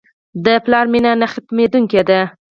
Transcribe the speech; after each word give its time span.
د 0.45 0.47
پلار 0.65 0.85
مینه 0.93 1.11
نه 1.21 1.27
ختمېدونکې 1.33 2.01
ده. 2.09 2.21